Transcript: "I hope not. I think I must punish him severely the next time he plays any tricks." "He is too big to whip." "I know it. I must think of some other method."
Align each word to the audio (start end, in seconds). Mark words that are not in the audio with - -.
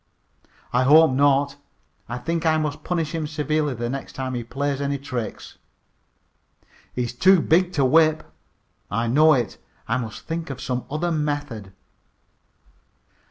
"I 0.73 0.81
hope 0.81 1.11
not. 1.11 1.57
I 2.09 2.17
think 2.17 2.43
I 2.43 2.57
must 2.57 2.83
punish 2.83 3.13
him 3.13 3.27
severely 3.27 3.75
the 3.75 3.87
next 3.87 4.13
time 4.13 4.33
he 4.33 4.43
plays 4.43 4.81
any 4.81 4.97
tricks." 4.97 5.59
"He 6.95 7.03
is 7.03 7.13
too 7.13 7.39
big 7.39 7.71
to 7.73 7.85
whip." 7.85 8.23
"I 8.89 9.05
know 9.05 9.33
it. 9.33 9.59
I 9.87 9.97
must 9.97 10.21
think 10.25 10.49
of 10.49 10.59
some 10.59 10.85
other 10.89 11.11
method." 11.11 11.71